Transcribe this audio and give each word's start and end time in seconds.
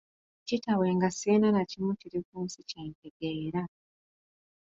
Kitawe 0.47 0.87
nga 0.97 1.09
sirina 1.17 1.49
na 1.55 1.63
kimu 1.69 1.91
kiri 1.99 2.19
ku 2.27 2.35
nsi 2.45 2.61
kye 2.69 2.81
ntegeera. 2.89 3.61